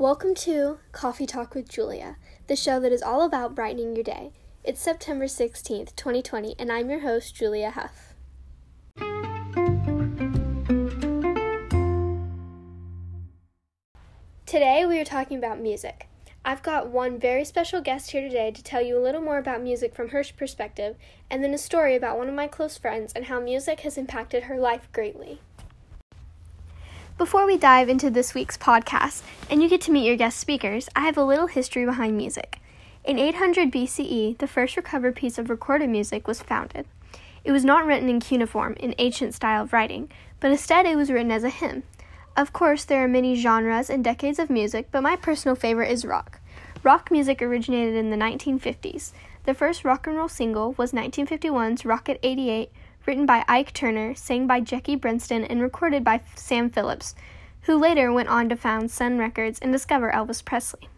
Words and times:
Welcome 0.00 0.34
to 0.36 0.78
Coffee 0.92 1.26
Talk 1.26 1.54
with 1.54 1.68
Julia, 1.68 2.16
the 2.46 2.56
show 2.56 2.80
that 2.80 2.90
is 2.90 3.02
all 3.02 3.20
about 3.20 3.54
brightening 3.54 3.94
your 3.94 4.02
day. 4.02 4.32
It's 4.64 4.80
September 4.80 5.26
16th, 5.26 5.94
2020, 5.94 6.54
and 6.58 6.72
I'm 6.72 6.88
your 6.88 7.00
host, 7.00 7.34
Julia 7.34 7.70
Huff. 7.70 8.14
Today 14.46 14.86
we 14.86 14.98
are 14.98 15.04
talking 15.04 15.36
about 15.36 15.60
music. 15.60 16.08
I've 16.46 16.62
got 16.62 16.88
one 16.88 17.18
very 17.18 17.44
special 17.44 17.82
guest 17.82 18.12
here 18.12 18.22
today 18.22 18.52
to 18.52 18.64
tell 18.64 18.80
you 18.80 18.96
a 18.96 19.04
little 19.04 19.20
more 19.20 19.36
about 19.36 19.62
music 19.62 19.94
from 19.94 20.08
her 20.08 20.24
perspective, 20.34 20.96
and 21.28 21.44
then 21.44 21.52
a 21.52 21.58
story 21.58 21.94
about 21.94 22.16
one 22.16 22.30
of 22.30 22.34
my 22.34 22.46
close 22.46 22.78
friends 22.78 23.12
and 23.12 23.26
how 23.26 23.38
music 23.38 23.80
has 23.80 23.98
impacted 23.98 24.44
her 24.44 24.58
life 24.58 24.88
greatly. 24.92 25.42
Before 27.20 27.44
we 27.44 27.58
dive 27.58 27.90
into 27.90 28.08
this 28.08 28.32
week's 28.32 28.56
podcast 28.56 29.20
and 29.50 29.62
you 29.62 29.68
get 29.68 29.82
to 29.82 29.92
meet 29.92 30.06
your 30.06 30.16
guest 30.16 30.38
speakers, 30.38 30.88
I 30.96 31.00
have 31.00 31.18
a 31.18 31.22
little 31.22 31.48
history 31.48 31.84
behind 31.84 32.16
music. 32.16 32.60
In 33.04 33.18
800 33.18 33.70
BCE, 33.70 34.38
the 34.38 34.46
first 34.46 34.74
recovered 34.74 35.16
piece 35.16 35.36
of 35.36 35.50
recorded 35.50 35.90
music 35.90 36.26
was 36.26 36.40
founded. 36.40 36.86
It 37.44 37.52
was 37.52 37.62
not 37.62 37.84
written 37.84 38.08
in 38.08 38.20
cuneiform, 38.20 38.74
an 38.80 38.94
ancient 38.96 39.34
style 39.34 39.64
of 39.64 39.74
writing, 39.74 40.10
but 40.40 40.50
instead 40.50 40.86
it 40.86 40.96
was 40.96 41.10
written 41.10 41.30
as 41.30 41.44
a 41.44 41.50
hymn. 41.50 41.82
Of 42.38 42.54
course, 42.54 42.84
there 42.84 43.04
are 43.04 43.08
many 43.08 43.34
genres 43.34 43.90
and 43.90 44.02
decades 44.02 44.38
of 44.38 44.48
music, 44.48 44.88
but 44.90 45.02
my 45.02 45.14
personal 45.14 45.54
favorite 45.54 45.90
is 45.90 46.06
rock. 46.06 46.40
Rock 46.82 47.10
music 47.10 47.42
originated 47.42 47.96
in 47.96 48.08
the 48.08 48.16
1950s. 48.16 49.12
The 49.44 49.52
first 49.52 49.84
rock 49.84 50.06
and 50.06 50.16
roll 50.16 50.28
single 50.28 50.72
was 50.78 50.92
1951's 50.92 51.84
Rocket 51.84 52.18
88 52.22 52.72
written 53.06 53.26
by 53.26 53.44
Ike 53.48 53.72
Turner, 53.72 54.14
sang 54.14 54.46
by 54.46 54.60
Jackie 54.60 54.96
Brenston, 54.96 55.44
and 55.44 55.60
recorded 55.60 56.04
by 56.04 56.20
Sam 56.34 56.70
Phillips, 56.70 57.14
who 57.62 57.76
later 57.76 58.12
went 58.12 58.28
on 58.28 58.48
to 58.48 58.56
found 58.56 58.90
Sun 58.90 59.18
Records 59.18 59.58
and 59.60 59.72
discover 59.72 60.10
Elvis 60.12 60.44
Presley. 60.44 60.88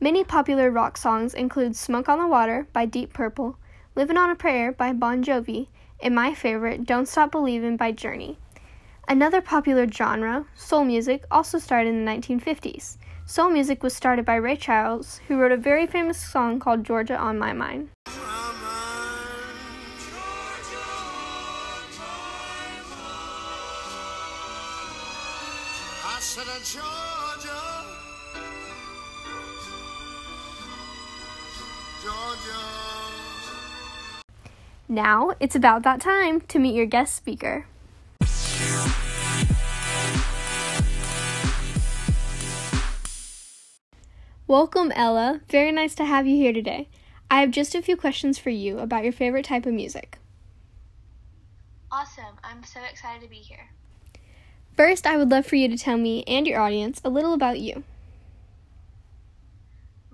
Many 0.00 0.22
popular 0.24 0.70
rock 0.70 0.96
songs 0.96 1.34
include 1.34 1.74
Smoke 1.74 2.08
on 2.08 2.18
the 2.18 2.26
Water 2.26 2.68
by 2.72 2.84
Deep 2.86 3.12
Purple, 3.12 3.56
Living 3.94 4.16
on 4.16 4.30
a 4.30 4.36
Prayer 4.36 4.70
by 4.70 4.92
Bon 4.92 5.24
Jovi, 5.24 5.68
and 6.00 6.14
my 6.14 6.34
favorite, 6.34 6.84
Don't 6.84 7.08
Stop 7.08 7.32
Believin' 7.32 7.76
by 7.76 7.90
Journey. 7.90 8.38
Another 9.08 9.40
popular 9.40 9.88
genre, 9.90 10.46
soul 10.54 10.84
music, 10.84 11.24
also 11.30 11.58
started 11.58 11.88
in 11.88 12.04
the 12.04 12.10
1950s. 12.10 12.96
Soul 13.26 13.50
music 13.50 13.82
was 13.82 13.94
started 13.94 14.24
by 14.24 14.36
Ray 14.36 14.56
Charles, 14.56 15.20
who 15.26 15.36
wrote 15.36 15.52
a 15.52 15.56
very 15.56 15.86
famous 15.86 16.18
song 16.18 16.60
called 16.60 16.84
Georgia 16.84 17.16
on 17.16 17.38
My 17.38 17.52
Mind. 17.52 17.88
Georgia. 32.02 32.58
Now 34.88 35.34
it's 35.40 35.56
about 35.56 35.82
that 35.82 36.00
time 36.00 36.40
to 36.42 36.58
meet 36.58 36.74
your 36.74 36.86
guest 36.86 37.14
speaker. 37.14 37.66
Welcome, 44.46 44.92
Ella. 44.94 45.40
Very 45.50 45.72
nice 45.72 45.94
to 45.96 46.04
have 46.04 46.26
you 46.26 46.36
here 46.36 46.52
today. 46.52 46.88
I 47.30 47.40
have 47.40 47.50
just 47.50 47.74
a 47.74 47.82
few 47.82 47.96
questions 47.96 48.38
for 48.38 48.50
you 48.50 48.78
about 48.78 49.04
your 49.04 49.12
favorite 49.12 49.44
type 49.44 49.66
of 49.66 49.74
music. 49.74 50.18
Awesome. 51.92 52.36
I'm 52.42 52.64
so 52.64 52.80
excited 52.90 53.22
to 53.22 53.28
be 53.28 53.36
here. 53.36 53.68
First, 54.76 55.06
I 55.06 55.16
would 55.16 55.30
love 55.30 55.44
for 55.44 55.56
you 55.56 55.68
to 55.68 55.76
tell 55.76 55.98
me 55.98 56.24
and 56.26 56.46
your 56.46 56.60
audience 56.60 57.00
a 57.04 57.10
little 57.10 57.34
about 57.34 57.60
you. 57.60 57.84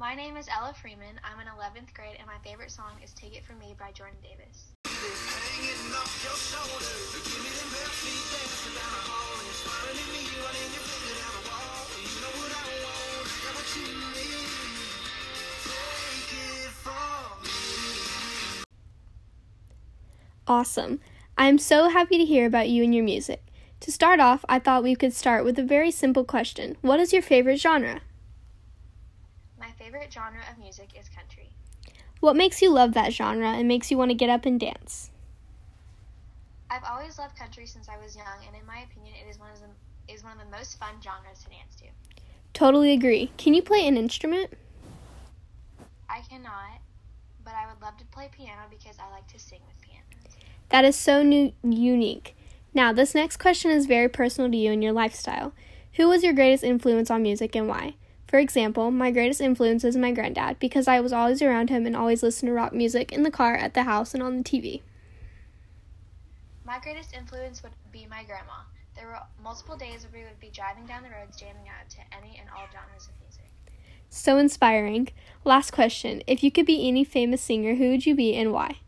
My 0.04 0.14
name 0.14 0.36
is 0.36 0.48
Ella 0.54 0.74
Freeman. 0.74 1.18
I'm 1.24 1.40
in 1.40 1.46
11th 1.46 1.94
grade, 1.94 2.16
and 2.18 2.26
my 2.26 2.36
favorite 2.46 2.70
song 2.70 2.90
is 3.02 3.14
Take 3.14 3.34
It 3.38 3.42
From 3.42 3.58
Me 3.58 3.74
by 3.80 3.90
Jordan 3.90 4.18
Davis. 4.22 4.74
Awesome. 20.46 21.00
I 21.38 21.48
am 21.48 21.56
so 21.56 21.88
happy 21.88 22.18
to 22.18 22.26
hear 22.26 22.44
about 22.44 22.68
you 22.68 22.84
and 22.84 22.94
your 22.94 23.04
music. 23.04 23.42
To 23.80 23.90
start 23.90 24.20
off, 24.20 24.44
I 24.50 24.58
thought 24.58 24.82
we 24.82 24.96
could 24.96 25.14
start 25.14 25.46
with 25.46 25.58
a 25.58 25.62
very 25.62 25.90
simple 25.90 26.24
question 26.24 26.76
What 26.82 27.00
is 27.00 27.14
your 27.14 27.22
favorite 27.22 27.58
genre? 27.58 28.02
Favorite 29.84 30.10
genre 30.10 30.40
of 30.50 30.56
music 30.56 30.88
is 30.98 31.10
country. 31.10 31.50
What 32.20 32.36
makes 32.36 32.62
you 32.62 32.70
love 32.70 32.94
that 32.94 33.12
genre 33.12 33.48
and 33.48 33.68
makes 33.68 33.90
you 33.90 33.98
want 33.98 34.10
to 34.10 34.14
get 34.14 34.30
up 34.30 34.46
and 34.46 34.58
dance? 34.58 35.10
I've 36.70 36.84
always 36.84 37.18
loved 37.18 37.36
country 37.36 37.66
since 37.66 37.86
I 37.90 38.02
was 38.02 38.16
young, 38.16 38.46
and 38.46 38.56
in 38.58 38.64
my 38.64 38.78
opinion, 38.78 39.14
it 39.14 39.28
is 39.28 39.38
one 39.38 39.50
of 39.50 39.58
the 39.60 39.66
is 40.10 40.24
one 40.24 40.32
of 40.32 40.38
the 40.38 40.56
most 40.56 40.78
fun 40.78 40.94
genres 41.02 41.44
to 41.44 41.50
dance 41.50 41.76
to. 41.76 41.84
Totally 42.54 42.92
agree. 42.92 43.30
Can 43.36 43.52
you 43.52 43.60
play 43.60 43.86
an 43.86 43.98
instrument? 43.98 44.54
I 46.08 46.22
cannot, 46.30 46.80
but 47.44 47.52
I 47.52 47.66
would 47.70 47.82
love 47.82 47.98
to 47.98 48.06
play 48.06 48.30
piano 48.34 48.62
because 48.70 48.96
I 48.98 49.10
like 49.10 49.28
to 49.34 49.38
sing 49.38 49.60
with 49.68 49.82
piano. 49.82 50.04
That 50.70 50.86
is 50.86 50.96
so 50.96 51.22
new- 51.22 51.52
unique. 51.62 52.34
Now, 52.72 52.94
this 52.94 53.14
next 53.14 53.36
question 53.36 53.70
is 53.70 53.84
very 53.84 54.08
personal 54.08 54.50
to 54.50 54.56
you 54.56 54.72
and 54.72 54.82
your 54.82 54.92
lifestyle. 54.94 55.52
Who 55.96 56.08
was 56.08 56.24
your 56.24 56.32
greatest 56.32 56.64
influence 56.64 57.10
on 57.10 57.22
music 57.22 57.54
and 57.54 57.68
why? 57.68 57.96
For 58.34 58.40
example, 58.40 58.90
my 58.90 59.12
greatest 59.12 59.40
influence 59.40 59.84
is 59.84 59.96
my 59.96 60.10
granddad 60.10 60.58
because 60.58 60.88
I 60.88 60.98
was 60.98 61.12
always 61.12 61.40
around 61.40 61.70
him 61.70 61.86
and 61.86 61.94
always 61.94 62.20
listened 62.20 62.48
to 62.48 62.52
rock 62.52 62.72
music 62.72 63.12
in 63.12 63.22
the 63.22 63.30
car, 63.30 63.54
at 63.54 63.74
the 63.74 63.84
house, 63.84 64.12
and 64.12 64.20
on 64.20 64.38
the 64.38 64.42
TV. 64.42 64.82
My 66.64 66.80
greatest 66.80 67.14
influence 67.14 67.62
would 67.62 67.70
be 67.92 68.08
my 68.10 68.24
grandma. 68.24 68.64
There 68.96 69.06
were 69.06 69.20
multiple 69.40 69.76
days 69.76 70.04
where 70.10 70.20
we 70.20 70.28
would 70.28 70.40
be 70.40 70.50
driving 70.50 70.84
down 70.84 71.04
the 71.04 71.10
roads 71.10 71.38
jamming 71.38 71.68
out 71.68 71.88
to 71.90 71.98
any 72.10 72.36
and 72.36 72.48
all 72.50 72.66
genres 72.72 73.06
of 73.06 73.12
music. 73.22 73.52
So 74.10 74.36
inspiring. 74.36 75.10
Last 75.44 75.70
question. 75.70 76.20
If 76.26 76.42
you 76.42 76.50
could 76.50 76.66
be 76.66 76.88
any 76.88 77.04
famous 77.04 77.40
singer, 77.40 77.76
who 77.76 77.90
would 77.90 78.04
you 78.04 78.16
be 78.16 78.34
and 78.34 78.52
why? 78.52 78.78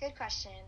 Good 0.00 0.16
question. 0.16 0.65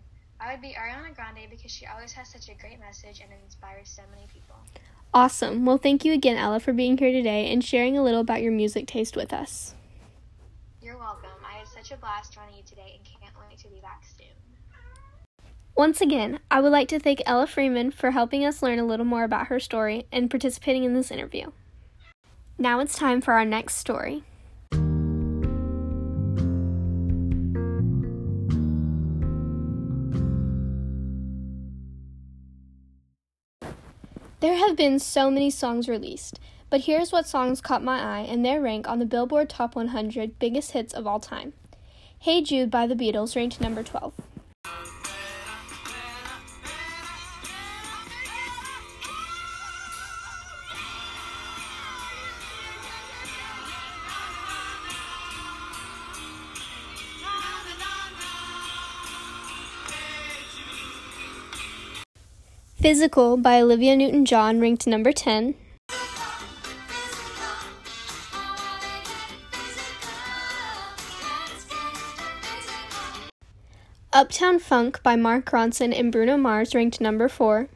I 0.48 0.52
would 0.52 0.62
be 0.62 0.68
Ariana 0.68 1.14
Grande 1.14 1.50
because 1.50 1.70
she 1.70 1.84
always 1.84 2.10
has 2.14 2.30
such 2.30 2.48
a 2.48 2.54
great 2.54 2.80
message 2.80 3.20
and 3.20 3.30
inspires 3.44 3.90
so 3.90 4.00
many 4.10 4.26
people. 4.32 4.56
Awesome. 5.12 5.66
Well, 5.66 5.76
thank 5.76 6.06
you 6.06 6.14
again, 6.14 6.38
Ella, 6.38 6.58
for 6.58 6.72
being 6.72 6.96
here 6.96 7.12
today 7.12 7.52
and 7.52 7.62
sharing 7.62 7.98
a 7.98 8.02
little 8.02 8.22
about 8.22 8.40
your 8.40 8.52
music 8.52 8.86
taste 8.86 9.14
with 9.14 9.34
us. 9.34 9.74
You're 10.80 10.96
welcome. 10.96 11.28
I 11.46 11.58
had 11.58 11.68
such 11.68 11.92
a 11.92 11.98
blast 11.98 12.32
joining 12.32 12.56
you 12.56 12.62
today 12.66 12.96
and 12.96 13.04
can't 13.04 13.34
wait 13.46 13.58
to 13.58 13.68
be 13.68 13.78
back 13.80 14.02
soon. 14.16 14.28
Once 15.76 16.00
again, 16.00 16.40
I 16.50 16.62
would 16.62 16.72
like 16.72 16.88
to 16.88 16.98
thank 16.98 17.20
Ella 17.26 17.46
Freeman 17.46 17.90
for 17.90 18.12
helping 18.12 18.42
us 18.42 18.62
learn 18.62 18.78
a 18.78 18.86
little 18.86 19.04
more 19.04 19.24
about 19.24 19.48
her 19.48 19.60
story 19.60 20.06
and 20.10 20.30
participating 20.30 20.84
in 20.84 20.94
this 20.94 21.10
interview. 21.10 21.50
Now 22.56 22.80
it's 22.80 22.96
time 22.96 23.20
for 23.20 23.34
our 23.34 23.44
next 23.44 23.76
story. 23.76 24.24
There 34.40 34.54
have 34.54 34.76
been 34.76 35.00
so 35.00 35.32
many 35.32 35.50
songs 35.50 35.88
released, 35.88 36.38
but 36.70 36.82
here's 36.82 37.10
what 37.10 37.26
songs 37.26 37.60
caught 37.60 37.82
my 37.82 38.00
eye 38.00 38.20
and 38.20 38.44
their 38.44 38.60
rank 38.60 38.88
on 38.88 39.00
the 39.00 39.04
Billboard 39.04 39.48
Top 39.48 39.74
100 39.74 40.38
Biggest 40.38 40.70
Hits 40.70 40.94
of 40.94 41.08
All 41.08 41.18
Time. 41.18 41.54
Hey 42.20 42.40
Jude 42.40 42.70
by 42.70 42.86
the 42.86 42.94
Beatles 42.94 43.34
ranked 43.34 43.60
number 43.60 43.82
12. 43.82 44.12
Physical 62.88 63.36
by 63.36 63.60
Olivia 63.60 63.94
Newton 63.94 64.24
John 64.24 64.60
ranked 64.60 64.86
number 64.86 65.12
10. 65.12 65.54
Uptown 74.10 74.58
Funk 74.58 75.02
by 75.02 75.16
Mark 75.16 75.44
Ronson 75.50 75.92
and 75.94 76.10
Bruno 76.10 76.38
Mars 76.38 76.74
ranked 76.74 76.98
number 76.98 77.28
4. 77.28 77.68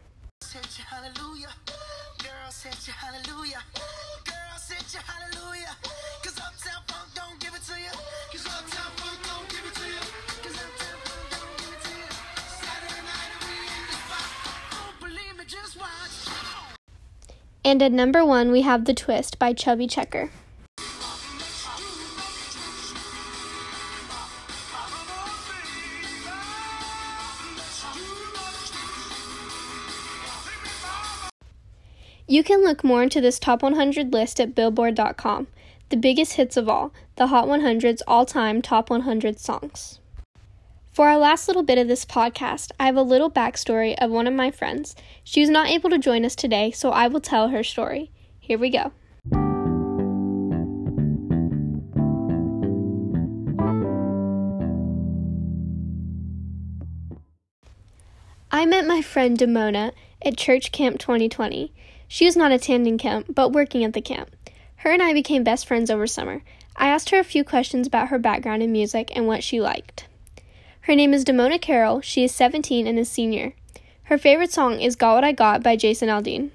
And 17.72 17.82
at 17.82 17.90
number 17.90 18.22
one, 18.22 18.52
we 18.52 18.60
have 18.60 18.84
The 18.84 18.92
Twist 18.92 19.38
by 19.38 19.54
Chubby 19.54 19.86
Checker. 19.86 20.30
You 32.28 32.44
can 32.44 32.62
look 32.62 32.84
more 32.84 33.02
into 33.02 33.22
this 33.22 33.38
top 33.38 33.62
100 33.62 34.12
list 34.12 34.38
at 34.38 34.54
Billboard.com, 34.54 35.46
the 35.88 35.96
biggest 35.96 36.34
hits 36.34 36.58
of 36.58 36.68
all, 36.68 36.92
the 37.16 37.28
Hot 37.28 37.48
100's 37.48 38.02
all 38.06 38.26
time 38.26 38.60
top 38.60 38.90
100 38.90 39.40
songs. 39.40 39.98
For 40.92 41.08
our 41.08 41.16
last 41.16 41.48
little 41.48 41.62
bit 41.62 41.78
of 41.78 41.88
this 41.88 42.04
podcast, 42.04 42.70
I 42.78 42.84
have 42.84 42.96
a 42.96 43.02
little 43.02 43.30
backstory 43.30 43.94
of 43.96 44.10
one 44.10 44.26
of 44.26 44.34
my 44.34 44.50
friends. 44.50 44.94
She 45.24 45.40
was 45.40 45.48
not 45.48 45.70
able 45.70 45.88
to 45.88 45.98
join 45.98 46.22
us 46.22 46.36
today, 46.36 46.70
so 46.70 46.90
I 46.90 47.08
will 47.08 47.22
tell 47.22 47.48
her 47.48 47.64
story. 47.64 48.10
Here 48.38 48.58
we 48.58 48.68
go. 48.68 48.92
I 58.50 58.66
met 58.66 58.86
my 58.86 59.00
friend 59.00 59.38
Demona 59.38 59.92
at 60.20 60.36
Church 60.36 60.72
Camp 60.72 60.98
2020. 60.98 61.72
She 62.06 62.26
was 62.26 62.36
not 62.36 62.52
attending 62.52 62.98
camp, 62.98 63.34
but 63.34 63.52
working 63.52 63.82
at 63.82 63.94
the 63.94 64.02
camp. 64.02 64.36
Her 64.76 64.90
and 64.90 65.02
I 65.02 65.14
became 65.14 65.42
best 65.42 65.66
friends 65.66 65.90
over 65.90 66.06
summer. 66.06 66.42
I 66.76 66.88
asked 66.88 67.08
her 67.08 67.18
a 67.18 67.24
few 67.24 67.44
questions 67.44 67.86
about 67.86 68.08
her 68.08 68.18
background 68.18 68.62
in 68.62 68.70
music 68.70 69.10
and 69.16 69.26
what 69.26 69.42
she 69.42 69.58
liked. 69.58 70.06
Her 70.82 70.96
name 70.96 71.14
is 71.14 71.24
Demona 71.24 71.60
Carroll. 71.60 72.00
She 72.00 72.24
is 72.24 72.34
17 72.34 72.88
and 72.88 72.98
a 72.98 73.04
senior. 73.04 73.52
Her 74.04 74.18
favorite 74.18 74.52
song 74.52 74.80
is 74.80 74.96
Got 74.96 75.14
What 75.14 75.22
I 75.22 75.30
Got 75.30 75.62
by 75.62 75.76
Jason 75.76 76.08
Aldean. 76.08 76.50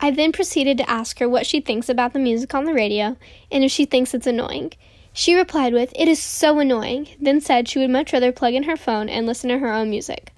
I 0.00 0.10
then 0.10 0.32
proceeded 0.32 0.76
to 0.76 0.90
ask 0.90 1.18
her 1.20 1.28
what 1.28 1.46
she 1.46 1.62
thinks 1.62 1.88
about 1.88 2.12
the 2.12 2.18
music 2.18 2.54
on 2.54 2.66
the 2.66 2.74
radio 2.74 3.16
and 3.50 3.64
if 3.64 3.70
she 3.70 3.86
thinks 3.86 4.12
it's 4.12 4.26
annoying. 4.26 4.72
She 5.14 5.34
replied 5.34 5.72
with, 5.72 5.94
It 5.96 6.08
is 6.08 6.18
so 6.18 6.58
annoying, 6.58 7.08
then 7.18 7.40
said 7.40 7.68
she 7.68 7.78
would 7.78 7.88
much 7.88 8.12
rather 8.12 8.32
plug 8.32 8.52
in 8.52 8.64
her 8.64 8.76
phone 8.76 9.08
and 9.08 9.26
listen 9.26 9.48
to 9.48 9.60
her 9.60 9.72
own 9.72 9.88
music. 9.88 10.30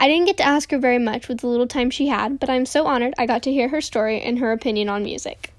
I 0.00 0.06
didn't 0.06 0.26
get 0.26 0.36
to 0.36 0.46
ask 0.46 0.70
her 0.70 0.78
very 0.78 1.00
much 1.00 1.26
with 1.26 1.40
the 1.40 1.48
little 1.48 1.66
time 1.66 1.90
she 1.90 2.06
had, 2.06 2.38
but 2.38 2.48
I'm 2.48 2.66
so 2.66 2.86
honored 2.86 3.14
I 3.18 3.26
got 3.26 3.42
to 3.42 3.52
hear 3.52 3.68
her 3.70 3.80
story 3.80 4.20
and 4.20 4.38
her 4.38 4.52
opinion 4.52 4.88
on 4.88 5.02
music. 5.02 5.52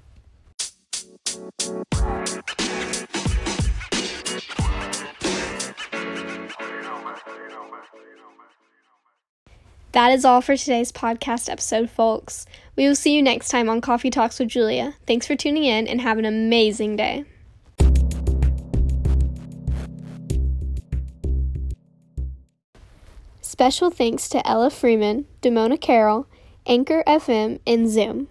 That 9.92 10.12
is 10.12 10.24
all 10.24 10.40
for 10.40 10.56
today's 10.56 10.90
podcast 10.90 11.50
episode, 11.50 11.90
folks. 11.90 12.46
We 12.76 12.86
will 12.86 12.94
see 12.94 13.14
you 13.14 13.22
next 13.22 13.50
time 13.50 13.68
on 13.68 13.82
Coffee 13.82 14.08
Talks 14.08 14.38
with 14.38 14.48
Julia. 14.48 14.94
Thanks 15.06 15.26
for 15.26 15.36
tuning 15.36 15.64
in 15.64 15.86
and 15.86 16.00
have 16.00 16.16
an 16.16 16.24
amazing 16.24 16.96
day. 16.96 17.26
Special 23.60 23.90
thanks 23.90 24.26
to 24.30 24.48
Ella 24.48 24.70
Freeman, 24.70 25.26
Demona 25.42 25.78
Carroll, 25.78 26.26
Anchor 26.64 27.04
FM, 27.06 27.60
and 27.66 27.90
Zoom. 27.90 28.28